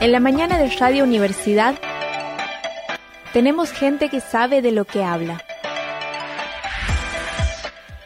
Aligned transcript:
En 0.00 0.12
la 0.12 0.20
mañana 0.20 0.56
de 0.56 0.70
Radio 0.76 1.04
Universidad 1.04 1.78
tenemos 3.34 3.70
gente 3.70 4.08
que 4.08 4.20
sabe 4.20 4.62
de 4.62 4.72
lo 4.72 4.86
que 4.86 5.04
habla. 5.04 5.42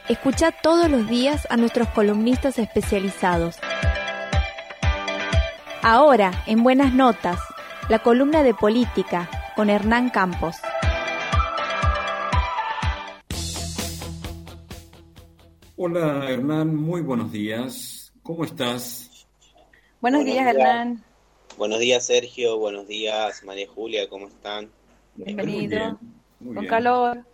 Escucha 0.08 0.50
todos 0.50 0.90
los 0.90 1.08
días 1.08 1.46
a 1.50 1.56
nuestros 1.56 1.86
columnistas 1.90 2.58
especializados. 2.58 3.58
Ahora, 5.82 6.32
en 6.48 6.64
Buenas 6.64 6.92
Notas, 6.92 7.38
la 7.88 8.00
columna 8.00 8.42
de 8.42 8.54
política 8.54 9.30
con 9.54 9.70
Hernán 9.70 10.10
Campos. 10.10 10.56
Hola 15.76 16.28
Hernán, 16.28 16.74
muy 16.74 17.02
buenos 17.02 17.30
días. 17.30 18.12
¿Cómo 18.24 18.44
estás? 18.44 19.28
Buenos, 20.00 20.24
días, 20.24 20.44
Hernán. 20.44 21.13
Buenos 21.56 21.78
días 21.78 22.04
Sergio, 22.06 22.58
buenos 22.58 22.88
días 22.88 23.44
María 23.44 23.68
Julia, 23.68 24.08
¿cómo 24.08 24.26
están? 24.26 24.72
Bienvenido. 25.14 26.00
Con 26.42 26.66
calor. 26.66 27.24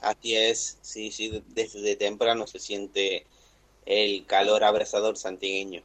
Así 0.00 0.36
es, 0.36 0.78
sí, 0.82 1.10
sí, 1.10 1.42
desde 1.48 1.96
temprano 1.96 2.46
se 2.46 2.60
siente 2.60 3.26
el 3.86 4.24
calor 4.26 4.62
abrasador 4.62 5.16
santigueño. 5.16 5.82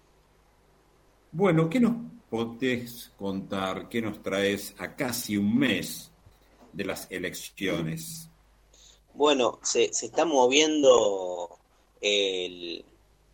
Bueno, 1.32 1.72
¿qué 1.72 1.80
nos 1.80 1.94
podés 2.30 3.12
contar? 3.18 3.90
¿Qué 3.90 4.00
nos 4.00 4.22
traes 4.22 4.76
a 4.78 4.96
casi 4.96 5.36
un 5.36 5.58
mes 5.58 6.12
de 6.72 6.86
las 6.86 7.08
elecciones? 7.10 8.30
Bueno, 9.16 9.60
se, 9.64 9.92
se 9.92 10.06
está 10.06 10.24
moviendo 10.24 11.58
el, 12.00 12.86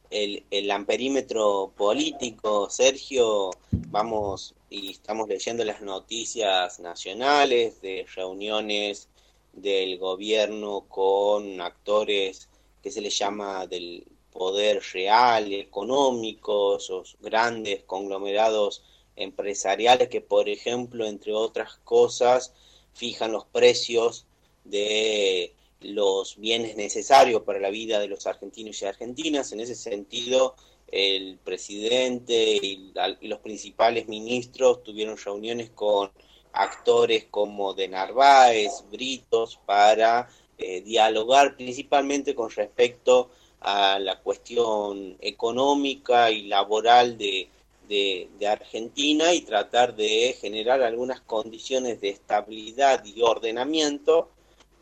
el, 0.10 0.46
el, 0.52 0.72
amperímetro 0.72 1.74
político, 1.76 2.70
Sergio, 2.70 3.52
vamos 3.72 4.56
y 4.70 4.92
estamos 4.92 5.28
leyendo 5.28 5.64
las 5.64 5.82
noticias 5.82 6.80
nacionales 6.80 7.82
de 7.82 8.06
reuniones 8.16 9.10
del 9.54 9.98
gobierno 9.98 10.86
con 10.88 11.62
actores 11.62 12.50
que 12.84 12.92
se 12.92 13.02
les 13.02 13.18
llama 13.18 13.66
del 13.68 14.06
poder 14.32 14.84
real, 14.94 15.54
económico, 15.54 16.76
esos 16.78 17.16
grandes 17.22 17.84
conglomerados 17.84 18.84
empresariales 19.16 20.10
que, 20.10 20.20
por 20.20 20.50
ejemplo, 20.50 21.06
entre 21.06 21.34
otras 21.34 21.78
cosas, 21.86 22.54
fijan 22.94 23.32
los 23.32 23.46
precios 23.46 24.26
de 24.66 25.55
los 25.86 26.38
bienes 26.38 26.76
necesarios 26.76 27.44
para 27.44 27.60
la 27.60 27.70
vida 27.70 28.00
de 28.00 28.08
los 28.08 28.28
argentinos 28.28 28.82
y 28.82 28.86
argentinas. 28.86 29.52
En 29.52 29.60
ese 29.60 29.76
sentido, 29.76 30.56
el 30.88 31.38
presidente 31.44 32.58
y, 32.62 32.94
los 33.22 33.40
principales 33.40 34.08
ministros 34.08 34.84
tuvieron 34.84 35.18
reuniones 35.18 35.70
con 35.72 36.12
actores 36.54 37.26
como 37.30 37.74
de 37.74 37.88
Narváez, 37.88 38.84
Britos, 38.92 39.60
para 39.66 40.30
eh, 40.58 40.82
dialogar 40.82 41.56
principalmente 41.58 42.34
con 42.34 42.50
respecto 42.50 43.30
a 43.60 44.00
la 44.00 44.20
cuestión 44.20 45.18
económica 45.20 46.32
y 46.32 46.44
laboral 46.44 47.18
de, 47.18 47.50
de, 47.88 48.48
Argentina 48.48 49.34
y 49.34 49.42
tratar 49.42 49.96
de 49.96 50.36
generar 50.40 50.82
algunas 50.82 51.22
condiciones 51.22 52.00
de 52.02 52.10
estabilidad 52.10 53.04
y 53.06 53.22
ordenamiento 53.22 54.30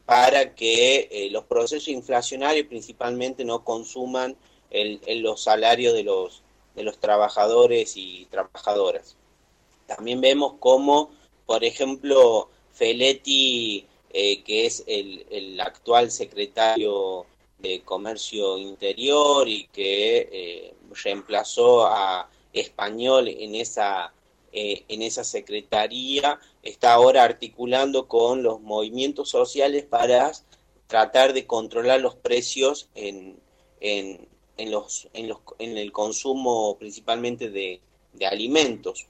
para 0.06 0.56
que 0.56 1.08
eh, 1.12 1.30
los 1.32 1.46
procesos 1.46 1.88
inflacionarios 1.88 2.68
principalmente 2.68 3.46
no 3.46 3.64
consuman 3.64 4.36
el, 4.70 5.00
los 5.22 5.44
salarios 5.44 5.94
de 5.94 6.04
los, 6.04 6.42
de 6.76 6.84
los 6.84 7.00
trabajadores 7.00 7.96
y 7.96 8.28
trabajadoras. 8.32 9.16
También 9.88 10.22
vemos 10.22 10.56
cómo 10.60 11.12
por 11.46 11.64
ejemplo, 11.64 12.50
Feletti, 12.74 13.86
eh, 14.12 14.44
que 14.44 14.66
es 14.66 14.84
el, 14.88 15.60
actual 15.60 16.12
secretario 16.12 17.26
de 17.60 17.82
Comercio 17.82 18.58
Interior 18.58 19.48
y 19.48 19.68
que 19.68 20.30
eh, 20.32 20.74
reemplazó 21.04 21.86
a 21.86 22.30
Español 22.52 23.28
en 23.28 23.56
esa, 23.56 24.14
en 24.52 25.02
esa 25.02 25.24
secretaría, 25.24 26.40
está 26.64 26.94
ahora 26.94 27.24
articulando 27.24 28.08
con 28.08 28.42
los 28.42 28.62
movimientos 28.62 29.30
sociales 29.30 29.84
para 29.84 30.32
tratar 30.88 31.34
de 31.34 31.46
controlar 31.46 32.00
los 32.00 32.16
precios 32.16 32.90
en, 32.96 33.38
en, 33.82 34.28
en, 34.58 34.72
los, 34.72 35.10
en, 35.14 35.28
los, 35.28 35.40
en 35.60 35.78
el 35.78 35.92
consumo 35.92 36.78
principalmente 36.80 37.50
de, 37.50 37.82
de 38.14 38.26
alimentos. 38.26 39.08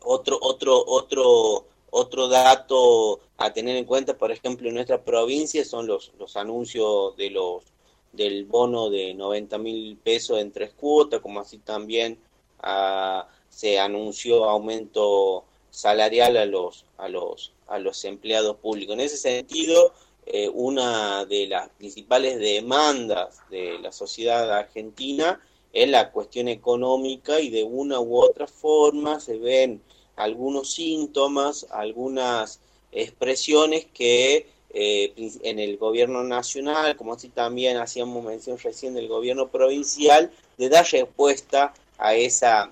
Otro, 0.00 0.38
otro, 0.40 0.82
otro, 0.86 1.66
otro 1.90 2.28
dato 2.28 3.20
a 3.36 3.52
tener 3.52 3.76
en 3.76 3.84
cuenta, 3.84 4.16
por 4.16 4.32
ejemplo, 4.32 4.68
en 4.68 4.74
nuestra 4.74 5.04
provincia 5.04 5.64
son 5.64 5.86
los, 5.86 6.12
los 6.18 6.36
anuncios 6.36 7.16
de 7.16 7.30
los 7.30 7.64
del 8.12 8.46
bono 8.46 8.88
de 8.88 9.12
90 9.12 9.58
mil 9.58 9.96
pesos 9.98 10.40
en 10.40 10.50
tres 10.50 10.72
cuotas, 10.72 11.20
como 11.20 11.40
así 11.40 11.58
también 11.58 12.18
ah, 12.60 13.28
se 13.50 13.78
anunció 13.78 14.44
aumento 14.46 15.44
salarial 15.70 16.36
a 16.36 16.46
los, 16.46 16.84
a 16.96 17.08
los, 17.08 17.52
a 17.66 17.78
los 17.78 18.04
empleados 18.04 18.56
públicos. 18.56 18.94
En 18.94 19.00
ese 19.00 19.16
sentido, 19.16 19.92
eh, 20.26 20.50
una 20.52 21.24
de 21.24 21.46
las 21.46 21.68
principales 21.70 22.38
demandas 22.38 23.40
de 23.50 23.78
la 23.78 23.92
sociedad 23.92 24.50
argentina 24.52 25.40
es 25.72 25.88
la 25.88 26.10
cuestión 26.10 26.48
económica 26.48 27.40
y 27.40 27.50
de 27.50 27.64
una 27.64 28.00
u 28.00 28.20
otra 28.20 28.46
forma 28.46 29.20
se 29.20 29.38
ven 29.38 29.80
algunos 30.16 30.72
síntomas, 30.72 31.66
algunas 31.70 32.60
expresiones 32.92 33.86
que 33.86 34.48
eh, 34.70 35.14
en 35.44 35.58
el 35.58 35.78
gobierno 35.78 36.24
nacional, 36.24 36.96
como 36.96 37.14
así 37.14 37.28
también 37.28 37.78
hacíamos 37.78 38.24
mención 38.24 38.58
recién 38.58 38.94
del 38.94 39.08
gobierno 39.08 39.48
provincial, 39.48 40.30
de 40.58 40.68
dar 40.68 40.86
respuesta 40.90 41.72
a 41.96 42.14
esa, 42.14 42.70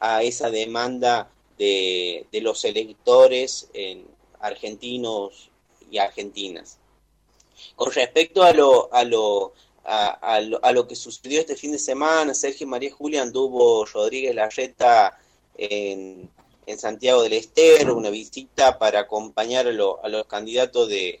a 0.00 0.22
esa 0.22 0.50
demanda 0.50 1.30
de, 1.60 2.26
de 2.32 2.40
los 2.40 2.64
electores 2.64 3.68
en 3.74 4.06
argentinos 4.40 5.50
y 5.90 5.98
argentinas. 5.98 6.78
Con 7.76 7.92
respecto 7.92 8.42
a 8.42 8.54
lo, 8.54 8.90
a 8.94 9.04
lo, 9.04 9.52
a, 9.84 10.40
lo, 10.72 10.88
que 10.88 10.96
sucedió 10.96 11.38
este 11.38 11.56
fin 11.56 11.72
de 11.72 11.78
semana, 11.78 12.32
Sergio 12.32 12.66
María 12.66 12.90
Julia 12.90 13.20
anduvo 13.20 13.84
Rodríguez 13.84 14.34
Larreta 14.34 15.18
en, 15.54 16.30
en 16.64 16.78
Santiago 16.78 17.22
del 17.22 17.34
Estero, 17.34 17.94
una 17.94 18.08
visita 18.08 18.78
para 18.78 19.00
acompañar 19.00 19.66
a, 19.68 19.72
los 19.72 20.26
candidatos 20.26 20.88
de, 20.88 21.20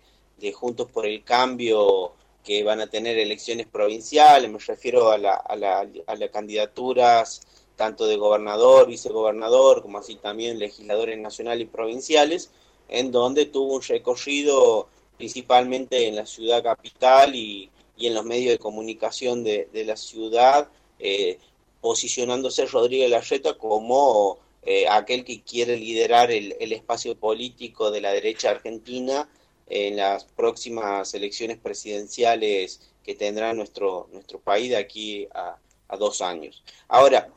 Juntos 0.54 0.90
por 0.90 1.04
el 1.04 1.22
Cambio 1.22 2.14
que 2.42 2.64
van 2.64 2.80
a 2.80 2.86
tener 2.86 3.18
elecciones 3.18 3.66
provinciales, 3.66 4.50
me 4.50 4.58
refiero 4.58 5.10
a, 5.10 5.18
las 5.18 6.30
candidaturas 6.32 7.42
tanto 7.80 8.06
de 8.06 8.18
gobernador, 8.18 8.86
vicegobernador, 8.86 9.80
como 9.80 9.96
así 9.96 10.16
también 10.16 10.58
legisladores 10.58 11.18
nacionales 11.18 11.62
y 11.62 11.70
provinciales, 11.70 12.50
en 12.90 13.10
donde 13.10 13.46
tuvo 13.46 13.76
un 13.76 13.82
recorrido 13.82 14.86
principalmente 15.16 16.06
en 16.06 16.16
la 16.16 16.26
ciudad 16.26 16.62
capital 16.62 17.34
y, 17.34 17.70
en 17.96 18.12
los 18.12 18.26
medios 18.26 18.52
de 18.52 18.58
comunicación 18.58 19.44
de, 19.44 19.66
la 19.86 19.96
ciudad, 19.96 20.68
eh, 20.98 21.38
posicionándose 21.80 22.66
Rodríguez 22.66 23.08
Larreta 23.08 23.56
como 23.56 24.38
eh, 24.62 24.86
aquel 24.86 25.24
que 25.24 25.40
quiere 25.40 25.78
liderar 25.78 26.30
el, 26.30 26.52
espacio 26.72 27.16
político 27.16 27.90
de 27.90 28.02
la 28.02 28.12
derecha 28.12 28.50
argentina 28.50 29.26
en 29.68 29.96
las 29.96 30.24
próximas 30.24 31.14
elecciones 31.14 31.56
presidenciales 31.56 32.92
que 33.02 33.14
tendrá 33.14 33.54
nuestro, 33.54 34.06
nuestro 34.12 34.38
país 34.38 34.68
de 34.68 34.76
aquí 34.76 35.26
a, 35.32 35.56
dos 35.98 36.20
años. 36.20 36.62
Ahora, 36.88 37.30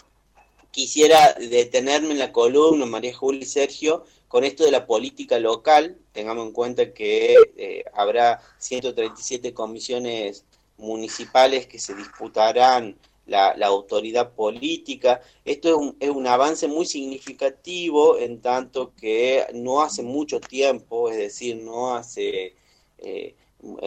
quisiera 0.74 1.34
detenerme 1.36 2.14
en 2.14 2.20
la 2.20 2.32
columna, 2.32 2.88
María 2.88 3.14
Julia 3.14 3.44
y 3.44 3.46
Sergio, 3.46 4.06
con 4.28 4.44
esto 4.44 4.66
de 4.66 4.72
la 4.72 4.88
política 4.88 5.38
local. 5.40 5.98
Tengamos 6.12 6.48
en 6.48 6.52
cuenta 6.52 6.94
que 6.94 7.36
eh, 7.58 7.86
habrá 7.94 8.42
137 8.58 9.54
comisiones 9.54 10.46
municipales 10.78 11.68
que 11.68 11.78
se 11.78 11.94
disputarán 11.94 12.98
la, 13.28 13.52
autoridad 13.68 14.34
política. 14.34 15.22
Esto 15.46 15.70
es 15.70 15.76
un, 15.76 15.96
es 16.00 16.10
un, 16.10 16.26
avance 16.26 16.68
muy 16.68 16.88
significativo 16.88 18.18
en 18.18 18.42
tanto 18.42 18.94
que 18.96 19.46
no 19.54 19.82
hace 19.84 20.02
mucho 20.02 20.42
tiempo, 20.42 21.10
es 21.12 21.18
decir, 21.18 21.58
no 21.58 21.96
hace 21.96 22.56
eh, 22.98 23.36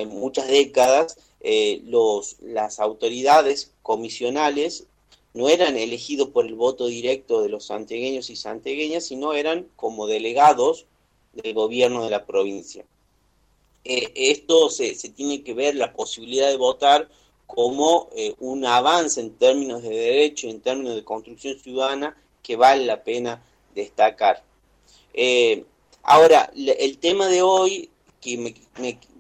muchas 0.07 0.47
décadas, 0.47 1.19
eh, 1.41 1.81
los, 1.85 2.37
las 2.41 2.79
autoridades 2.79 3.73
comisionales 3.83 4.87
no 5.37 5.51
eran 5.51 5.77
elegidos 5.77 6.31
por 6.31 6.47
el 6.47 6.55
voto 6.55 6.87
directo 6.87 7.43
de 7.43 7.51
los 7.51 7.67
santegueños 7.67 8.31
y 8.31 8.37
santegueñas, 8.37 9.05
sino 9.05 9.35
eran 9.35 9.69
como 9.77 10.07
delegados 10.07 10.87
del 11.35 11.53
gobierno 11.53 12.05
de 12.05 12.11
la 12.11 12.25
provincia. 12.25 12.87
Eh, 13.85 14.11
esto 14.15 14.71
se, 14.71 14.95
se 14.95 15.11
tiene 15.11 15.43
que 15.43 15.53
ver 15.53 15.75
la 15.75 15.93
posibilidad 15.93 16.49
de 16.49 16.57
votar 16.57 17.11
como 17.47 18.09
eh, 18.17 18.35
un 18.41 18.65
avance 18.65 19.21
en 19.21 19.37
términos 19.37 19.83
de 19.83 19.91
derecho, 19.91 20.49
en 20.49 20.63
términos 20.63 20.95
de 20.95 21.05
construcción 21.05 21.59
ciudadana, 21.59 22.17
que 22.43 22.57
vale 22.57 22.87
la 22.87 23.05
pena 23.05 23.45
destacar. 23.75 24.43
Eh, 25.13 25.65
ahora, 26.03 26.51
el 26.55 26.97
tema 26.97 27.29
de 27.29 27.43
hoy 27.43 27.91
que 28.23 28.55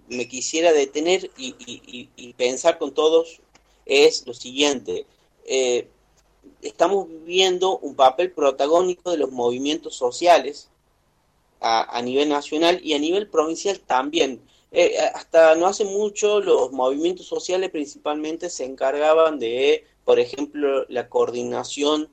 me, 0.08 0.28
quisiera 0.28 0.72
detener 0.72 1.30
y, 1.36 2.32
pensar 2.38 2.78
con 2.78 2.94
todos 2.94 3.40
es 3.84 4.26
lo 4.26 4.32
siguiente. 4.32 5.04
Estamos 6.62 7.08
viviendo 7.08 7.78
un 7.78 7.94
papel 7.94 8.32
protagónico 8.32 9.10
de 9.10 9.18
los 9.18 9.30
movimientos 9.30 9.96
sociales 9.96 10.68
a, 11.60 12.00
nivel 12.02 12.28
nacional 12.28 12.80
y 12.82 12.94
a 12.94 12.98
nivel 12.98 13.28
provincial 13.28 13.80
también. 13.80 14.40
Eh, 14.72 14.98
hasta 15.14 15.54
no 15.54 15.66
hace 15.66 15.84
mucho 15.84 16.40
los 16.40 16.72
movimientos 16.72 17.26
sociales 17.26 17.70
principalmente 17.70 18.50
se 18.50 18.64
encargaban 18.64 19.38
de, 19.38 19.84
por 20.04 20.20
ejemplo, 20.20 20.84
la 20.88 21.08
coordinación 21.08 22.08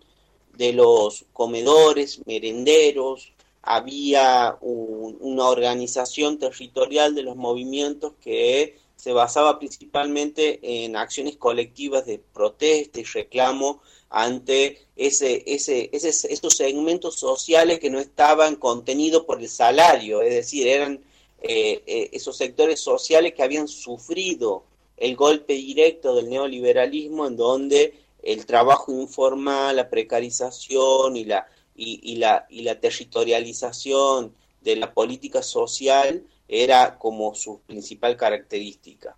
de 0.55 0.73
los 0.73 1.25
comedores, 1.33 2.21
merenderos, 2.25 3.33
había 3.63 4.57
una 4.61 5.47
organización 5.47 6.37
territorial 6.37 7.15
de 7.15 7.23
los 7.23 7.37
movimientos 7.37 8.13
que 8.21 8.77
se 8.97 9.13
basaba 9.13 9.57
principalmente 9.57 10.59
en 10.61 10.95
acciones 10.97 11.37
colectivas 11.37 12.05
de 12.05 12.19
protesta 12.19 12.99
y 12.99 13.03
reclamo 13.03 13.81
ante 14.15 14.77
ese, 14.95 15.43
ese, 15.47 15.89
esos 15.91 16.55
segmentos 16.55 17.15
sociales 17.15 17.79
que 17.79 17.89
no 17.89 17.99
estaban 17.99 18.57
contenidos 18.57 19.23
por 19.23 19.41
el 19.41 19.49
salario, 19.49 20.21
es 20.21 20.35
decir, 20.35 20.67
eran 20.67 21.01
eh, 21.41 21.81
eh, 21.87 22.09
esos 22.13 22.37
sectores 22.37 22.79
sociales 22.79 23.33
que 23.33 23.41
habían 23.41 23.67
sufrido 23.67 24.65
el 24.97 25.15
golpe 25.15 25.53
directo 25.53 26.13
del 26.13 26.29
neoliberalismo 26.29 27.25
en 27.25 27.35
donde 27.35 27.95
el 28.21 28.45
trabajo 28.45 28.91
informal, 28.91 29.77
la 29.77 29.89
precarización 29.89 31.17
y 31.17 31.25
la, 31.25 31.47
y, 31.75 32.15
la, 32.17 32.45
y 32.51 32.61
la 32.61 32.79
territorialización 32.79 34.35
de 34.61 34.75
la 34.75 34.93
política 34.93 35.41
social 35.41 36.23
era 36.47 36.99
como 36.99 37.33
su 37.33 37.61
principal 37.61 38.15
característica. 38.15 39.17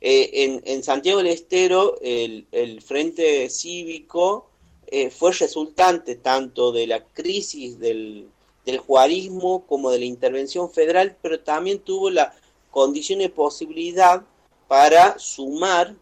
Eh, 0.00 0.60
en, 0.64 0.82
Santiago 0.82 1.18
del 1.18 1.28
Estero, 1.28 1.96
el, 2.00 2.82
Frente 2.82 3.50
Cívico 3.50 4.46
fue 5.10 5.32
resultante 5.32 6.14
tanto 6.14 6.72
de 6.72 6.86
la 6.86 7.04
crisis 7.04 7.78
del, 7.78 8.28
del 8.64 8.78
juarismo 8.78 9.64
como 9.66 9.90
de 9.90 9.98
la 9.98 10.04
intervención 10.04 10.70
federal, 10.70 11.16
pero 11.22 11.40
también 11.40 11.78
tuvo 11.78 12.10
la 12.10 12.34
condición 12.70 13.18
de 13.20 13.30
posibilidad 13.30 14.22
para 14.68 15.18
sumar 15.18 15.94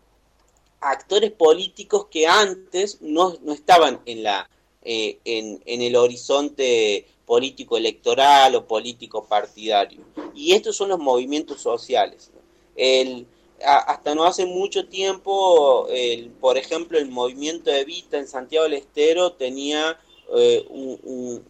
actores 0.80 1.30
políticos 1.30 2.06
que 2.10 2.26
antes 2.26 3.00
no, 3.00 3.36
estaban 3.52 4.00
en, 4.04 4.24
la, 4.24 4.50
eh, 4.82 5.18
en, 5.24 5.60
el 5.64 5.94
horizonte 5.94 7.06
político 7.24 7.76
electoral 7.76 8.56
o 8.56 8.66
político 8.66 9.24
partidario. 9.24 10.00
Y 10.34 10.52
estos 10.52 10.76
son 10.76 10.88
los 10.88 10.98
movimientos 10.98 11.60
sociales. 11.60 12.30
El, 12.74 13.26
hasta 13.64 14.14
no 14.14 14.24
hace 14.24 14.46
mucho 14.46 14.88
tiempo, 14.88 15.86
el, 15.88 16.30
por 16.30 16.58
ejemplo, 16.58 16.98
el 16.98 17.10
movimiento 17.10 17.70
Evita 17.70 18.18
en 18.18 18.28
Santiago 18.28 18.64
del 18.64 18.74
Estero 18.74 19.32
tenía 19.32 19.98
eh, 20.34 20.66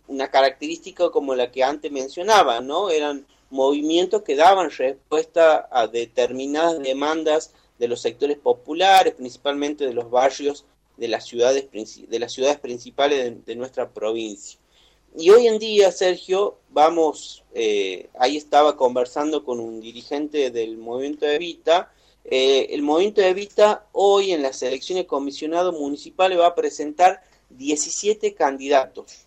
una 0.06 0.30
característica 0.30 1.10
como 1.10 1.34
la 1.34 1.50
que 1.50 1.64
antes 1.64 1.90
mencionaba, 1.90 2.60
¿no? 2.60 2.90
Eran 2.90 3.26
movimientos 3.50 4.22
que 4.22 4.36
daban 4.36 4.70
respuesta 4.70 5.68
a 5.70 5.86
determinadas 5.86 6.78
demandas 6.80 7.52
de 7.78 7.88
los 7.88 8.00
sectores 8.00 8.38
populares, 8.38 9.14
principalmente 9.14 9.86
de 9.86 9.94
los 9.94 10.10
barrios 10.10 10.64
de 10.96 11.08
las 11.08 11.26
ciudades, 11.26 11.68
de 11.72 12.18
las 12.18 12.32
ciudades 12.32 12.58
principales 12.58 13.44
de, 13.44 13.56
nuestra 13.56 13.90
provincia. 13.90 14.58
Y 15.16 15.30
hoy 15.30 15.46
en 15.46 15.58
día, 15.58 15.92
Sergio, 15.92 16.58
vamos, 16.70 17.44
eh, 17.54 18.08
ahí 18.18 18.36
estaba 18.36 18.76
conversando 18.76 19.44
con 19.44 19.60
un 19.60 19.80
dirigente 19.80 20.50
del 20.50 20.76
movimiento 20.76 21.24
de 21.24 21.36
Evita, 21.36 21.92
eh, 22.28 22.74
el 22.74 22.82
movimiento 22.82 23.20
Evita 23.20 23.86
hoy 23.92 24.32
en 24.32 24.42
las 24.42 24.60
elecciones 24.62 25.04
de 25.04 25.06
comisionado 25.06 25.72
municipal 25.72 26.38
va 26.38 26.48
a 26.48 26.54
presentar 26.56 27.22
17 27.50 28.34
candidatos 28.34 29.26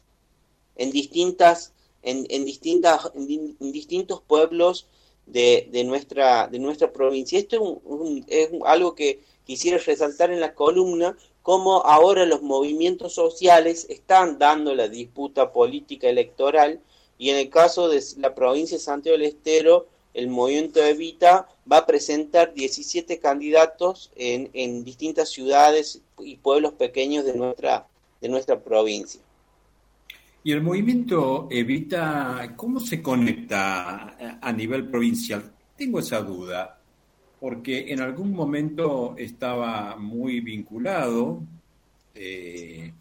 en 0.76 0.92
distintas 0.92 1.74
en, 2.02 2.24
distintas 2.46 3.12
en, 3.16 3.72
distintos 3.72 4.22
pueblos 4.22 4.88
de, 5.26 5.70
de, 5.72 5.84
nuestra 5.84 6.48
de 6.48 6.60
nuestra 6.60 6.92
provincia. 6.92 7.40
Esto 7.40 7.82
es, 8.28 8.50
algo 8.66 8.96
que 8.96 9.22
quisiera 9.46 9.78
resaltar 9.78 10.32
en 10.32 10.42
la 10.42 10.54
columna 10.54 11.18
como 11.42 11.82
ahora 11.86 12.26
los 12.26 12.42
movimientos 12.42 13.14
sociales 13.14 13.86
están 13.90 14.40
dando 14.40 14.76
la 14.76 14.88
disputa 14.88 15.54
política 15.54 16.10
electoral 16.10 16.82
y 17.18 17.30
en 17.30 17.38
el 17.38 17.50
caso 17.50 17.90
de 17.90 18.04
la 18.18 18.36
provincia 18.36 18.78
de 18.78 18.84
Santiago 18.84 19.18
del 19.18 19.28
Estero 19.28 19.88
el 20.14 20.28
movimiento 20.28 20.84
Evita 20.84 21.48
va 21.72 21.78
a 21.78 21.86
presentar 21.86 22.54
17 22.54 23.20
candidatos 23.20 24.12
en, 24.16 24.50
en 24.54 24.84
distintas 24.84 25.30
ciudades 25.30 26.02
y 26.20 26.38
pueblos 26.38 26.74
pequeños 26.74 27.26
de 27.26 27.36
nuestra 27.36 27.88
de 28.22 28.30
nuestra 28.30 28.60
provincia. 28.60 29.22
¿Y 30.44 30.52
el 30.52 30.62
movimiento 30.62 31.48
Evita, 31.52 32.54
cómo 32.56 32.80
se 32.80 33.02
conecta 33.02 34.40
a 34.42 34.54
nivel 34.54 34.90
provincial? 34.90 35.52
Tengo 35.76 36.00
esa 36.00 36.22
duda, 36.22 36.80
porque 37.40 37.92
en 37.92 38.02
algún 38.02 38.32
momento 38.34 39.16
estaba 39.18 39.96
muy 39.98 40.40
vinculado 40.40 41.42
eh, 42.16 42.94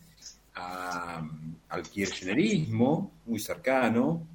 al 0.55 1.83
kirchnerismo, 1.89 3.13
muy 3.27 3.39
cercano, 3.39 4.27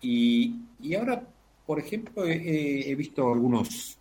y, 0.00 0.54
ahora, 0.96 1.26
por 1.68 1.78
ejemplo, 1.78 2.24
he, 2.24 2.94
visto 2.94 3.30
algunos 3.30 3.98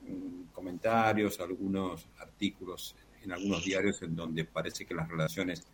comentarios, 0.53 1.37
algunos 1.41 2.07
artículos 2.17 2.95
en 3.21 3.33
algunos 3.33 3.65
diarios 3.65 4.01
en 4.03 4.15
donde 4.15 4.45
parece 4.45 4.85
que 4.85 4.95
las 4.95 5.09
relaciones 5.09 5.67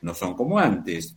no 0.00 0.14
son 0.14 0.32
como 0.32 0.58
antes. 0.58 1.14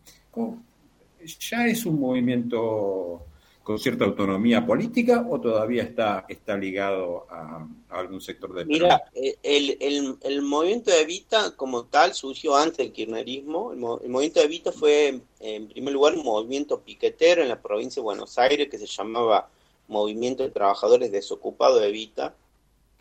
¿Ya 1.50 1.68
es 1.68 1.86
un 1.86 2.02
movimiento 2.02 3.26
con 3.64 3.80
cierta 3.80 4.04
autonomía 4.04 4.66
política 4.66 5.26
o 5.30 5.40
todavía 5.40 5.84
está, 5.84 6.26
está 6.28 6.58
ligado 6.58 7.26
a, 7.30 7.66
algún 7.88 8.20
sector 8.20 8.54
de... 8.54 8.66
Mira, 8.66 9.04
eh, 9.14 9.38
el, 9.42 10.18
el, 10.22 10.42
movimiento 10.42 10.92
de 10.92 11.04
Evita 11.04 11.56
como 11.56 11.86
tal 11.86 12.14
surgió 12.14 12.58
antes 12.58 12.80
del 12.80 12.92
kirchnerismo. 12.92 13.72
El, 13.72 13.80
movimiento 13.80 14.42
de 14.42 14.46
Evita 14.46 14.74
fue, 14.74 15.22
en 15.40 15.68
primer 15.70 15.94
lugar, 15.94 16.16
un 16.16 16.26
movimiento 16.26 16.82
piquetero 16.82 17.42
en 17.42 17.48
la 17.48 17.62
provincia 17.62 18.02
de 18.02 18.04
Buenos 18.04 18.38
Aires 18.38 18.68
que 18.70 18.78
se 18.78 18.88
llamaba 18.88 19.50
Movimiento 19.88 20.44
de 20.44 20.50
Trabajadores 20.50 21.12
Desocupados 21.12 21.82
de 21.82 21.88
Evita 21.88 22.36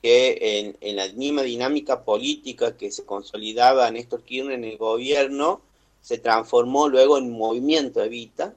que 0.02 0.38
en, 0.40 0.76
en, 0.80 0.96
la 0.96 1.08
misma 1.12 1.42
dinámica 1.42 2.04
política 2.04 2.76
que 2.76 2.90
se 2.92 3.04
consolidaba 3.04 3.90
Néstor 3.90 4.22
Kirchner 4.22 4.54
en 4.54 4.64
el 4.64 4.76
gobierno, 4.76 5.62
se 6.00 6.18
transformó 6.18 6.88
luego 6.88 7.18
en 7.18 7.30
Movimiento 7.30 8.02
Evita. 8.02 8.54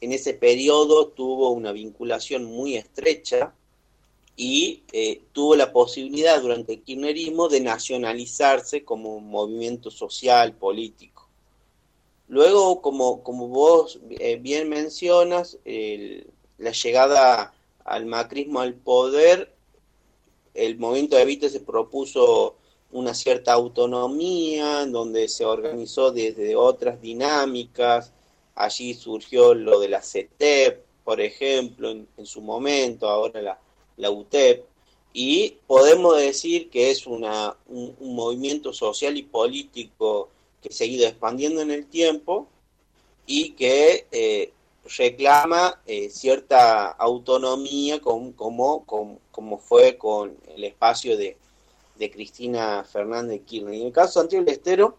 En 0.00 0.12
ese 0.12 0.34
periodo 0.34 1.08
tuvo 1.08 1.50
una 1.50 1.72
vinculación 1.72 2.44
muy 2.44 2.76
estrecha 2.76 3.52
y 4.36 4.84
eh, 4.92 5.22
tuvo 5.32 5.56
la 5.56 5.72
posibilidad 5.72 6.40
durante 6.40 6.74
el 6.74 6.82
kirchnerismo 6.82 7.48
de 7.48 7.60
nacionalizarse 7.60 8.84
como 8.84 9.16
un 9.16 9.28
movimiento 9.28 9.90
social, 9.90 10.52
político. 10.52 11.28
Luego, 12.28 12.80
como, 12.80 13.24
como 13.24 13.48
vos 13.48 13.98
eh, 14.10 14.36
bien 14.36 14.68
mencionas, 14.68 15.58
la 16.58 16.72
llegada 16.72 17.54
al 17.84 18.06
macrismo 18.06 18.60
al 18.60 18.74
poder, 18.74 19.54
el 20.54 20.76
movimiento 20.78 21.16
de 21.16 21.22
Evita 21.22 21.48
se 21.48 21.60
propuso 21.60 22.56
una 22.90 23.14
cierta 23.14 23.52
autonomía, 23.52 24.82
en 24.82 24.92
donde 24.92 25.28
se 25.28 25.44
organizó 25.44 26.10
desde 26.10 26.56
otras 26.56 27.00
dinámicas. 27.00 28.12
Allí 28.54 28.94
surgió 28.94 29.54
lo 29.54 29.78
de 29.80 29.88
la 29.88 30.02
CETEP, 30.02 30.84
por 31.04 31.20
ejemplo, 31.20 31.90
en, 31.90 32.26
su 32.26 32.40
momento, 32.40 33.08
ahora 33.08 33.40
la, 33.40 33.58
la, 33.96 34.10
UTEP. 34.10 34.64
Y 35.12 35.56
podemos 35.66 36.16
decir 36.16 36.70
que 36.70 36.90
es 36.90 37.06
una, 37.06 37.56
un, 37.66 37.94
movimiento 38.00 38.72
social 38.72 39.16
y 39.16 39.22
político 39.22 40.28
que 40.60 40.72
se 40.72 40.84
ha 40.84 40.86
ido 40.86 41.06
expandiendo 41.06 41.60
en 41.60 41.70
el 41.70 41.86
tiempo 41.86 42.48
y 43.26 43.50
que 43.50 44.06
eh, 44.10 44.52
reclama 44.96 45.80
eh, 45.86 46.10
cierta 46.10 46.90
autonomía 46.90 48.00
como, 48.00 48.34
como, 48.34 49.20
como 49.30 49.58
fue 49.58 49.96
con 49.96 50.36
el 50.48 50.64
espacio 50.64 51.16
de, 51.16 51.36
de 51.96 52.10
Cristina 52.10 52.84
Fernández 52.84 53.42
Kirchner. 53.44 53.74
en 53.74 53.86
el 53.86 53.92
caso 53.92 54.20
de 54.20 54.22
Santiago 54.22 54.44
del 54.44 54.54
Estero, 54.54 54.98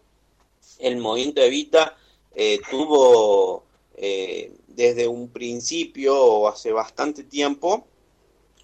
el 0.78 0.96
movimiento 0.98 1.40
Evita 1.40 1.96
eh, 2.34 2.60
tuvo 2.70 3.64
eh, 3.96 4.52
desde 4.68 5.08
un 5.08 5.28
principio 5.28 6.16
o 6.16 6.48
hace 6.48 6.72
bastante 6.72 7.24
tiempo 7.24 7.86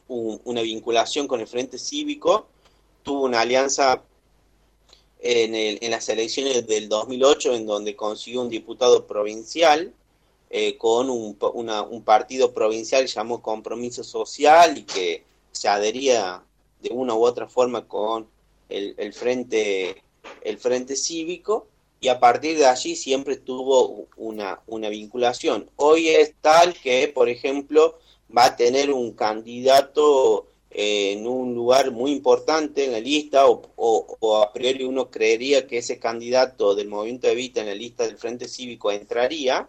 una 0.08 0.62
vinculación 0.62 1.26
con 1.26 1.40
el 1.40 1.48
Frente 1.48 1.78
Cívico, 1.78 2.46
tuvo 3.02 3.24
una 3.24 3.40
alianza 3.40 4.04
en, 5.18 5.54
el, 5.56 5.78
en 5.80 5.90
las 5.90 6.08
elecciones 6.08 6.64
del 6.68 6.88
2008 6.88 7.54
en 7.54 7.66
donde 7.66 7.96
consiguió 7.96 8.42
un 8.42 8.48
diputado 8.48 9.08
provincial 9.08 9.92
eh, 10.50 10.76
con 10.78 11.10
un, 11.10 11.36
un 11.40 12.02
partido 12.02 12.52
provincial 12.52 13.06
llamado 13.06 13.42
Compromiso 13.42 14.04
Social 14.04 14.78
y 14.78 14.82
que 14.84 15.24
se 15.52 15.68
adhería 15.68 16.42
de 16.80 16.90
una 16.90 17.14
u 17.14 17.24
otra 17.24 17.48
forma 17.48 17.86
con 17.86 18.28
el, 18.68 18.94
el, 18.98 19.12
frente, 19.12 20.02
el 20.42 20.58
frente 20.58 20.96
cívico 20.96 21.66
y 22.00 22.08
a 22.08 22.20
partir 22.20 22.58
de 22.58 22.66
allí 22.66 22.94
siempre 22.94 23.36
tuvo 23.36 24.06
una, 24.16 24.60
una 24.66 24.88
vinculación. 24.88 25.70
Hoy 25.76 26.08
es 26.08 26.34
tal 26.40 26.74
que, 26.74 27.08
por 27.08 27.28
ejemplo, 27.28 27.98
va 28.36 28.46
a 28.46 28.56
tener 28.56 28.92
un 28.92 29.12
candidato 29.12 30.46
en 30.70 31.26
un 31.26 31.54
lugar 31.54 31.90
muy 31.90 32.12
importante 32.12 32.84
en 32.84 32.92
la 32.92 33.00
lista 33.00 33.46
o, 33.48 33.62
o, 33.76 34.42
a 34.42 34.52
priori 34.52 34.84
uno 34.84 35.10
creería 35.10 35.66
que 35.66 35.78
ese 35.78 35.98
candidato 35.98 36.74
del 36.74 36.88
movimiento 36.88 37.28
Evita 37.28 37.60
en 37.60 37.68
la 37.68 37.74
lista 37.74 38.06
del 38.06 38.18
Frente 38.18 38.46
Cívico 38.46 38.92
entraría. 38.92 39.68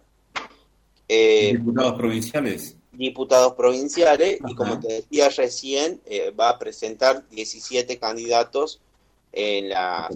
Eh, 1.07 1.53
diputados 1.53 1.93
provinciales. 1.93 2.75
Diputados 2.91 3.53
provinciales 3.53 4.39
y 4.47 4.55
como 4.55 4.79
te 4.79 4.93
decía 4.93 5.29
recién, 5.29 6.01
eh, 6.05 6.31
va 6.31 6.49
a 6.49 6.59
presentar 6.59 7.27
17 7.29 7.97
candidatos 7.99 8.81
en 9.31 9.69
las, 9.69 10.09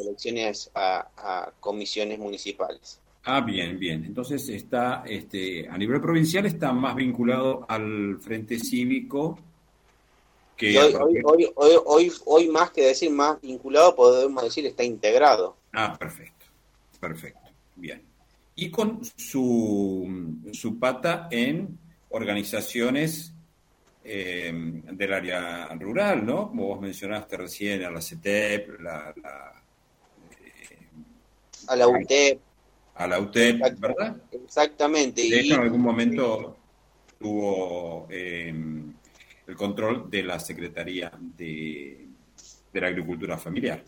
elecciones 0.00 0.70
a, 0.74 1.52
comisiones 1.60 2.18
municipales. 2.18 2.98
Ah, 3.24 3.40
bien, 3.40 3.78
bien. 3.78 4.04
Entonces 4.04 4.48
está, 4.48 5.04
este, 5.06 5.68
a 5.68 5.78
nivel 5.78 6.00
provincial 6.00 6.44
está 6.44 6.72
más 6.72 6.96
vinculado 6.96 7.64
al 7.68 8.18
Frente 8.20 8.58
Cívico 8.58 9.38
que... 10.56 10.76
Hoy, 10.76 11.22
hoy, 11.24 11.52
hoy, 11.54 11.72
hoy, 11.84 12.12
hoy 12.24 12.48
más 12.48 12.72
que 12.72 12.82
decir 12.82 13.10
más 13.12 13.40
vinculado, 13.40 13.94
podemos 13.94 14.42
decir 14.42 14.66
está 14.66 14.82
integrado. 14.82 15.56
Ah, 15.72 15.96
perfecto, 15.96 16.46
perfecto, 17.00 17.48
bien. 17.76 18.11
Y 18.54 18.70
con 18.70 19.00
su, 19.04 20.38
su 20.52 20.78
pata 20.78 21.28
en 21.30 21.78
organizaciones 22.10 23.32
eh, 24.04 24.52
del 24.92 25.12
área 25.12 25.68
rural, 25.78 26.26
¿no? 26.26 26.48
Como 26.48 26.68
vos 26.68 26.80
mencionaste 26.80 27.36
recién, 27.36 27.84
a 27.84 27.90
la 27.90 28.00
CETEP, 28.00 28.80
la, 28.80 29.14
eh, 30.30 30.88
a 31.68 31.76
la 31.76 31.88
UTEP. 31.88 32.40
A 32.94 33.06
la 33.06 33.20
UTEP, 33.20 33.78
¿verdad? 33.78 34.16
Exactamente. 34.32 35.22
De 35.22 35.40
hecho, 35.40 35.54
en 35.54 35.60
algún 35.60 35.80
momento 35.80 36.56
tuvo 37.18 38.06
eh, 38.10 38.52
el 39.46 39.56
control 39.56 40.10
de 40.10 40.22
la 40.24 40.38
Secretaría 40.40 41.12
de, 41.20 42.06
de 42.72 42.80
la 42.80 42.88
Agricultura 42.88 43.38
Familiar. 43.38 43.82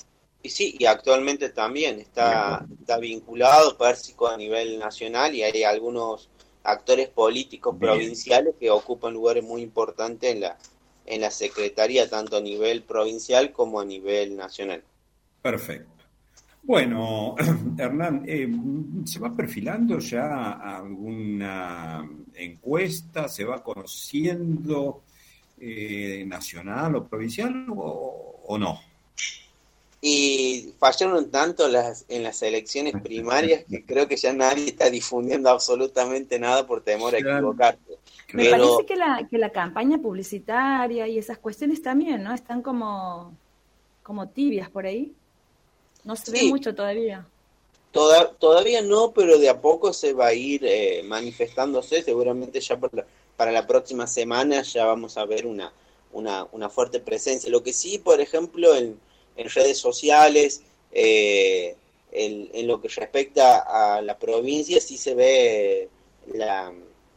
Y 0.44 0.50
sí, 0.50 0.76
y 0.78 0.84
actualmente 0.84 1.48
también 1.48 2.00
está, 2.00 2.66
está 2.78 2.98
vinculado, 2.98 3.78
Pérsico, 3.78 4.28
a 4.28 4.36
nivel 4.36 4.78
nacional 4.78 5.34
y 5.34 5.42
hay 5.42 5.62
algunos 5.62 6.28
actores 6.62 7.08
políticos 7.08 7.74
provinciales 7.80 8.54
que 8.60 8.68
ocupan 8.68 9.14
lugares 9.14 9.42
muy 9.42 9.62
importantes 9.62 10.34
en 10.34 10.40
la, 10.40 10.58
en 11.06 11.22
la 11.22 11.30
Secretaría, 11.30 12.10
tanto 12.10 12.36
a 12.36 12.42
nivel 12.42 12.82
provincial 12.82 13.52
como 13.52 13.80
a 13.80 13.86
nivel 13.86 14.36
nacional. 14.36 14.84
Perfecto. 15.40 16.04
Bueno, 16.62 17.36
Hernán, 17.78 18.24
eh, 18.26 18.46
¿se 19.06 19.20
va 19.20 19.34
perfilando 19.34 19.98
ya 19.98 20.52
alguna 20.52 22.06
encuesta? 22.34 23.28
¿Se 23.30 23.46
va 23.46 23.62
conociendo 23.62 25.04
eh, 25.58 26.22
nacional 26.26 26.96
o 26.96 27.08
provincial 27.08 27.64
o 27.70 28.58
no? 28.58 28.93
Y 30.06 30.74
fallaron 30.78 31.30
tanto 31.30 31.66
las, 31.66 32.04
en 32.10 32.22
las 32.22 32.42
elecciones 32.42 32.92
primarias 33.02 33.64
que 33.64 33.86
creo 33.86 34.06
que 34.06 34.18
ya 34.18 34.34
nadie 34.34 34.66
está 34.66 34.90
difundiendo 34.90 35.48
absolutamente 35.48 36.38
nada 36.38 36.66
por 36.66 36.82
temor 36.82 37.14
a 37.14 37.18
equivocarse. 37.20 37.96
Me 38.34 38.50
parece 38.50 38.84
que 38.86 38.96
la, 38.96 39.26
que 39.30 39.38
la 39.38 39.48
campaña 39.48 39.96
publicitaria 39.96 41.08
y 41.08 41.16
esas 41.16 41.38
cuestiones 41.38 41.80
también, 41.80 42.22
¿no? 42.22 42.34
Están 42.34 42.60
como, 42.60 43.32
como 44.02 44.28
tibias 44.28 44.68
por 44.68 44.84
ahí. 44.84 45.14
No 46.04 46.16
se 46.16 46.30
ve 46.32 46.42
mucho 46.50 46.74
todavía. 46.74 47.26
Toda, 47.90 48.30
todavía 48.32 48.82
no, 48.82 49.12
pero 49.12 49.38
de 49.38 49.48
a 49.48 49.62
poco 49.62 49.94
se 49.94 50.12
va 50.12 50.26
a 50.26 50.34
ir 50.34 50.66
eh, 50.66 51.02
manifestándose. 51.06 52.02
Seguramente 52.02 52.60
ya 52.60 52.78
para 53.38 53.52
la 53.52 53.66
próxima 53.66 54.06
semana 54.06 54.60
ya 54.60 54.84
vamos 54.84 55.16
a 55.16 55.24
ver 55.24 55.46
una, 55.46 55.72
una, 56.12 56.46
una 56.52 56.68
fuerte 56.68 57.00
presencia. 57.00 57.48
Lo 57.48 57.62
que 57.62 57.72
sí, 57.72 57.96
por 57.96 58.20
ejemplo, 58.20 58.74
en 58.74 58.98
en 59.36 59.48
redes 59.48 59.78
sociales, 59.78 60.62
eh, 60.92 61.76
en, 62.12 62.66
lo 62.66 62.80
que 62.80 62.88
respecta 62.88 63.96
a 63.96 64.00
la 64.00 64.18
provincia, 64.18 64.80
sí 64.80 64.96
se 64.96 65.14
ve 65.14 65.88
la, 66.32 66.72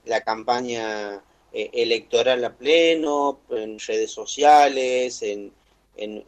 la 0.05 0.21
campaña 0.21 1.21
eh, 1.53 1.69
electoral 1.73 2.43
a 2.43 2.55
pleno, 2.55 3.39
en 3.51 3.79
redes 3.79 4.11
sociales, 4.11 5.21
en, 5.21 5.51
en, 5.95 6.23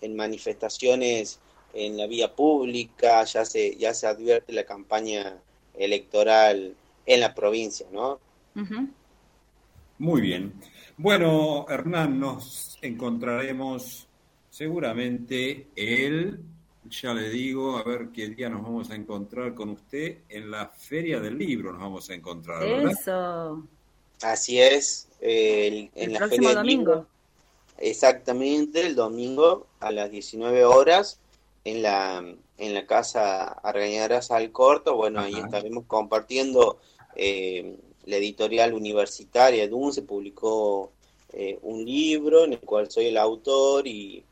en, 0.00 0.16
manifestaciones 0.16 1.40
en 1.72 1.96
la 1.96 2.06
vía 2.06 2.34
pública, 2.34 3.24
ya 3.24 3.44
se, 3.44 3.76
ya 3.76 3.94
se 3.94 4.06
advierte 4.06 4.52
la 4.52 4.64
campaña 4.64 5.38
electoral 5.74 6.74
en 7.06 7.20
la 7.20 7.34
provincia, 7.34 7.86
¿no? 7.92 8.18
Muy 9.98 10.20
bien. 10.20 10.54
Bueno, 10.96 11.66
Hernán, 11.68 12.18
nos 12.18 12.78
encontraremos 12.82 14.08
seguramente 14.50 15.68
él, 15.76 16.40
ya 16.88 17.14
le 17.14 17.30
digo, 17.30 17.76
a 17.76 17.84
ver 17.84 18.08
qué 18.12 18.28
día 18.28 18.48
nos 18.48 18.62
vamos 18.62 18.90
a 18.90 18.96
encontrar 18.96 19.54
con 19.54 19.70
usted, 19.70 20.18
en 20.28 20.50
la 20.50 20.68
Feria 20.68 21.20
del 21.20 21.38
Libro 21.38 21.72
nos 21.72 21.80
vamos 21.80 22.10
a 22.10 22.14
encontrar. 22.14 22.62
Eso. 22.62 23.66
Así 24.22 24.60
es, 24.60 25.08
el, 25.20 25.90
en 25.94 26.12
la 26.12 26.28
Feria 26.28 26.54
domingo. 26.54 27.06
exactamente, 27.78 28.86
el 28.86 28.94
domingo 28.94 29.66
a 29.80 29.90
las 29.90 30.10
19 30.10 30.64
horas 30.64 31.20
en 31.64 31.82
la, 31.82 32.24
en 32.58 32.74
la 32.74 32.86
Casa 32.86 33.44
Argañaras 33.44 34.30
al 34.30 34.52
Corto. 34.52 34.96
Bueno, 34.96 35.20
ahí 35.20 35.34
estaremos 35.34 35.84
compartiendo 35.86 36.78
eh, 37.16 37.76
la 38.06 38.16
editorial 38.16 38.74
universitaria 38.74 39.68
se 39.92 40.02
publicó 40.02 40.92
eh, 41.32 41.58
un 41.62 41.84
libro 41.84 42.44
en 42.44 42.54
el 42.54 42.60
cual 42.60 42.90
soy 42.90 43.06
el 43.06 43.16
autor 43.16 43.86
y 43.86 44.24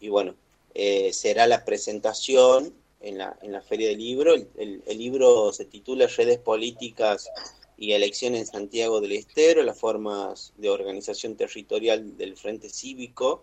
y 0.00 0.08
bueno, 0.08 0.34
eh, 0.74 1.12
será 1.12 1.46
la 1.46 1.64
presentación 1.64 2.74
en 3.00 3.18
la, 3.18 3.38
en 3.42 3.52
la 3.52 3.62
Feria 3.62 3.88
del 3.88 3.98
Libro. 3.98 4.34
El, 4.34 4.82
libro 4.88 5.52
se 5.52 5.64
titula 5.64 6.06
Redes 6.06 6.38
Políticas 6.38 7.30
y 7.78 7.92
Elecciones 7.92 8.40
en 8.40 8.46
Santiago 8.46 9.00
del 9.00 9.12
Estero, 9.12 9.62
las 9.62 9.78
formas 9.78 10.52
de 10.56 10.70
organización 10.70 11.36
territorial 11.36 12.16
del 12.16 12.36
Frente 12.36 12.68
Cívico, 12.68 13.42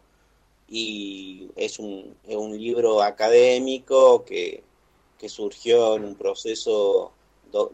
y 0.68 1.50
es 1.56 1.80
un, 1.80 2.16
es 2.28 2.36
un 2.36 2.58
libro 2.58 3.02
académico 3.02 4.26
que, 4.26 4.64
que, 5.20 5.30
surgió 5.30 5.96
en 5.96 6.06
un 6.06 6.16
proceso 6.16 7.12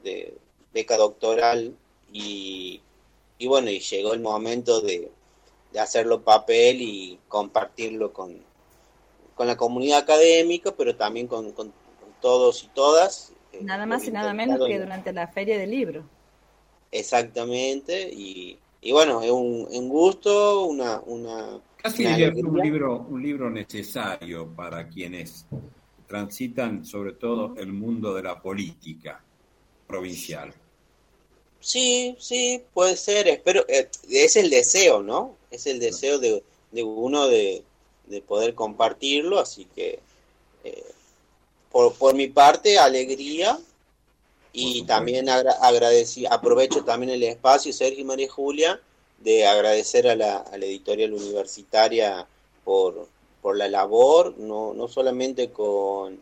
de 0.04 0.38
beca 0.74 0.98
doctoral 0.98 1.76
y, 2.12 2.82
y 3.38 3.48
bueno, 3.48 3.70
y 3.70 3.80
llegó 3.80 4.14
el 4.14 4.20
momento 4.20 4.82
de, 4.82 5.12
de 5.72 5.80
hacerlo 5.80 6.24
papel 6.24 6.82
y 6.82 7.20
compartirlo 7.28 8.12
con, 8.12 8.49
con 9.40 9.48
la 9.48 9.56
comunidad 9.56 10.00
académica, 10.00 10.76
pero 10.76 10.98
también 10.98 11.26
con, 11.26 11.54
todos 12.20 12.66
y 12.66 12.68
todas. 12.76 13.32
Eh, 13.54 13.60
nada 13.62 13.86
más 13.86 14.06
y 14.06 14.12
nada 14.12 14.34
menos 14.34 14.60
que 14.68 14.78
durante 14.78 15.14
la 15.14 15.30
feria 15.30 15.58
del 15.58 15.72
libro. 15.72 16.04
Exactamente, 16.92 18.10
y, 18.12 18.60
bueno, 18.92 19.22
es 19.22 19.32
un, 19.32 19.88
gusto, 19.88 20.66
una... 20.66 21.00
una 21.06 21.58
Casi 21.78 22.06
un 22.06 22.60
libro, 22.60 23.06
un 23.10 23.24
libro 23.24 23.50
necesario 23.50 24.46
para 24.46 24.90
quienes 24.90 25.46
transitan 26.06 26.84
sobre 26.84 27.14
todo 27.14 27.56
el 27.56 27.72
mundo 27.72 28.14
de 28.14 28.24
la 28.24 28.42
política 28.42 29.24
provincial. 29.88 30.54
Sí, 31.62 32.18
sí, 32.20 32.62
puede 32.74 32.98
ser, 32.98 33.30
espero, 33.30 33.64
eh, 33.70 33.90
es 34.10 34.36
el 34.36 34.50
deseo, 34.50 35.02
¿no? 35.02 35.38
Es 35.50 35.66
el 35.66 35.80
deseo 35.80 36.20
de, 36.20 36.44
de 36.74 36.84
uno 36.84 37.28
de, 37.28 37.64
de 38.10 38.22
poder 38.22 38.56
compartirlo, 38.56 39.40
así 39.40 39.66
que 39.76 40.00
eh, 40.64 40.84
por, 41.72 41.94
por, 41.94 42.16
mi 42.16 42.28
parte, 42.28 42.78
alegría. 42.78 43.60
Y 44.52 44.82
también 44.84 45.30
agradecí, 45.30 46.26
aprovecho 46.26 46.84
también 46.84 47.12
el 47.12 47.22
espacio, 47.22 47.72
Sergio 47.72 48.02
y 48.02 48.04
María 48.04 48.30
Julia, 48.30 48.82
de 49.20 49.46
agradecer 49.46 50.08
a 50.08 50.16
la, 50.16 50.38
a 50.38 50.58
la 50.58 50.66
editorial 50.66 51.14
universitaria 51.14 52.26
por, 52.64 53.08
por 53.44 53.56
la 53.56 53.68
labor, 53.68 54.36
no, 54.40 54.74
no 54.74 54.88
solamente 54.88 55.52
con, 55.52 56.20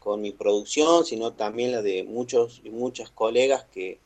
con 0.00 0.20
mi 0.20 0.32
producción, 0.32 1.06
sino 1.06 1.32
también 1.34 1.70
la 1.70 1.80
de 1.80 2.02
muchos 2.02 2.60
y 2.64 2.70
muchas 2.70 3.10
colegas 3.10 3.64
que, 3.72 3.98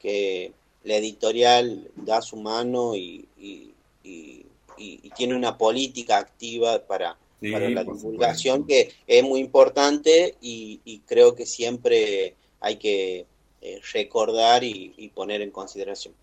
que 0.00 0.52
la 0.84 0.96
editorial 0.96 1.90
da 1.96 2.20
su 2.20 2.36
mano 2.36 2.94
y, 2.94 3.26
y 3.38 3.74
y, 4.04 4.44
tiene 4.76 5.34
una 5.34 5.56
política 5.56 6.18
activa 6.18 6.84
para, 6.86 7.16
la 7.40 7.84
divulgación 7.84 8.66
que 8.66 8.92
es 9.06 9.22
muy 9.22 9.40
importante 9.40 10.36
y, 10.40 11.02
creo 11.06 11.34
que 11.34 11.46
siempre 11.46 12.34
hay 12.60 12.76
que 12.76 13.26
eh, 13.60 13.80
recordar 13.92 14.64
y, 14.64 15.10
poner 15.14 15.42
en 15.42 15.50
consideración. 15.50 16.14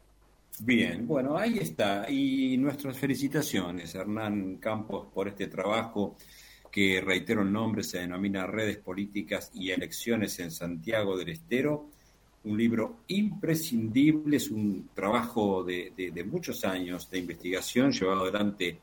Bien, 0.59 1.07
bueno, 1.07 1.37
ahí 1.37 1.57
está. 1.59 2.09
Y 2.09 2.57
nuestras 2.57 2.97
felicitaciones, 2.97 3.95
Hernán 3.95 4.57
Campos, 4.57 5.07
por 5.13 5.27
este 5.27 5.47
trabajo 5.47 6.17
que, 6.71 7.01
reitero 7.01 7.41
el 7.41 7.51
nombre, 7.51 7.83
se 7.83 7.99
denomina 7.99 8.47
Redes 8.47 8.77
Políticas 8.77 9.51
y 9.53 9.71
Elecciones 9.71 10.39
en 10.39 10.51
Santiago 10.51 11.17
del 11.17 11.29
Estero. 11.29 11.89
Un 12.43 12.57
libro 12.57 13.01
imprescindible, 13.07 14.37
es 14.37 14.49
un 14.49 14.89
trabajo 14.93 15.63
de, 15.63 16.25
muchos 16.29 16.65
años 16.65 17.09
de 17.09 17.19
investigación 17.19 17.91
llevado 17.91 18.23
adelante 18.23 18.79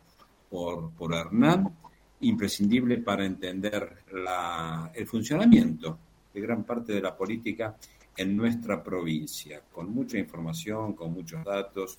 por, 0.49 0.91
por 0.93 1.15
Hernán, 1.15 1.75
imprescindible 2.21 2.99
para 2.99 3.25
entender 3.25 4.05
la, 4.13 4.91
el 4.95 5.07
funcionamiento 5.07 5.99
de 6.33 6.41
gran 6.41 6.65
parte 6.65 6.93
de 6.93 7.01
la 7.01 7.17
política 7.17 7.77
en 8.17 8.37
nuestra 8.37 8.83
provincia, 8.83 9.63
con 9.73 9.93
mucha 9.93 10.19
información, 10.19 10.95
con 10.95 11.13
muchos 11.13 11.45
datos, 11.45 11.99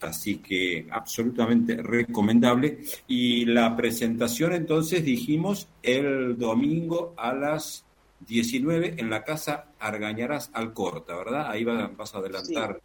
así 0.00 0.38
que 0.38 0.86
absolutamente 0.90 1.76
recomendable. 1.76 2.78
Y 3.08 3.44
la 3.44 3.76
presentación 3.76 4.52
entonces 4.52 5.04
dijimos 5.04 5.68
el 5.82 6.38
domingo 6.38 7.14
a 7.16 7.32
las 7.34 7.84
19 8.26 8.94
en 8.98 9.10
la 9.10 9.24
casa 9.24 9.66
Argañarás 9.78 10.50
Alcorta, 10.52 11.16
¿verdad? 11.16 11.50
Ahí 11.50 11.64
vas 11.64 12.14
a 12.14 12.18
adelantar 12.18 12.80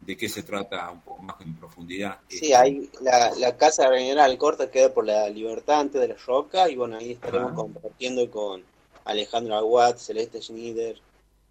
de 0.00 0.16
qué 0.16 0.28
se 0.28 0.42
trata 0.42 0.90
un 0.90 1.00
poco 1.00 1.22
más 1.22 1.40
en 1.40 1.54
profundidad. 1.56 2.18
Sí, 2.28 2.52
ahí 2.52 2.90
la, 3.00 3.32
la 3.36 3.56
casa 3.56 3.86
Argañarás 3.86 4.26
Alcorta 4.26 4.70
queda 4.70 4.92
por 4.92 5.06
la 5.06 5.28
Libertad 5.28 5.80
antes 5.80 6.00
de 6.00 6.08
la 6.08 6.16
Roca 6.26 6.68
y 6.68 6.76
bueno, 6.76 6.96
ahí 6.96 7.12
estaremos 7.12 7.52
compartiendo 7.52 8.30
con 8.30 8.62
Alejandro 9.04 9.56
Aguad, 9.56 9.96
Celeste 9.96 10.42
Schneider, 10.42 11.00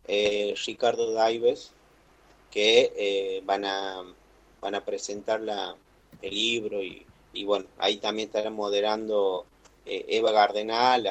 eh, 0.07 0.53
Ricardo 0.65 1.11
Daives, 1.11 1.71
que 2.51 2.93
eh, 2.95 3.41
van 3.45 3.65
a 3.65 4.03
van 4.61 4.75
a 4.75 4.83
presentar 4.83 5.41
la, 5.41 5.75
el 6.21 6.33
libro 6.33 6.81
y, 6.81 7.05
bueno, 7.45 7.65
ahí 7.77 7.97
también 7.97 8.27
estará 8.27 8.49
moderando 8.49 9.45
eh, 9.85 10.05
Eva 10.07 10.31
Gardenal, 10.31 11.07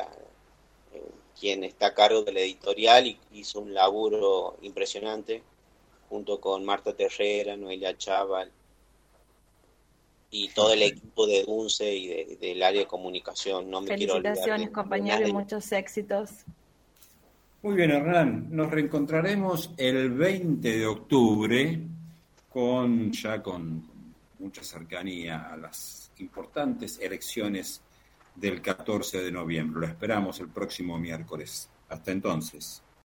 quien 1.39 1.65
está 1.65 1.89
a 1.89 1.95
cargo 1.95 2.23
de 2.23 2.33
la 2.33 2.41
editorial 2.41 3.07
y 3.07 3.19
hizo 3.33 3.61
un 3.61 3.75
laburo 3.75 4.57
impresionante 4.63 5.43
junto 6.09 6.41
con 6.41 6.65
Marta 6.65 6.95
Terrera, 6.95 7.57
Noelia 7.57 7.97
Chaval 7.97 8.51
y 10.31 10.49
todo 10.49 10.73
el 10.73 10.83
equipo 10.83 11.27
de 11.27 11.45
DUNCE 11.45 11.95
y 11.95 12.37
del 12.37 12.63
área 12.63 12.81
de 12.81 12.87
comunicación. 12.87 13.71
No 13.71 13.81
me 13.81 13.89
Felicitaciones, 13.89 14.71
compañeros, 14.71 15.29
y 15.29 15.33
muchos 15.33 15.71
éxitos. 15.73 16.31
Muy 17.63 17.75
bien, 17.75 17.91
Hernán. 17.91 18.49
Nos 18.51 18.71
reencontraremos 18.71 19.71
el 19.77 20.11
20 20.11 20.79
de 20.79 20.87
octubre 20.87 21.81
con 22.49 23.13
ya 23.13 23.43
con 23.43 23.83
mucha 24.39 24.63
cercanía 24.63 25.49
a 25.53 25.57
las 25.57 26.11
importantes 26.19 26.99
elecciones 27.01 27.81
del 28.37 28.63
14 28.63 29.23
de 29.23 29.33
noviembre. 29.33 29.81
Lo 29.81 29.87
esperamos 29.87 30.39
el 30.41 30.49
próximo 30.49 30.99
miércoles. 30.99 31.71
Hasta 31.89 32.13
entonces. 32.13 32.83